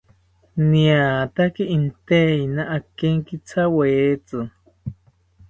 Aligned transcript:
Niataki 0.69 1.63
inteina 1.77 2.61
akenkithawetzi 2.77 4.37